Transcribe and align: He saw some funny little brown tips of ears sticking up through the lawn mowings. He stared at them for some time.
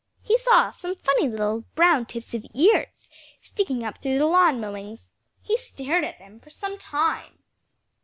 He 0.23 0.35
saw 0.35 0.71
some 0.71 0.95
funny 0.95 1.27
little 1.27 1.61
brown 1.75 2.07
tips 2.07 2.33
of 2.33 2.43
ears 2.55 3.07
sticking 3.39 3.83
up 3.83 4.01
through 4.01 4.17
the 4.17 4.25
lawn 4.25 4.59
mowings. 4.59 5.11
He 5.43 5.57
stared 5.57 6.03
at 6.03 6.17
them 6.17 6.39
for 6.39 6.49
some 6.49 6.79
time. 6.79 7.43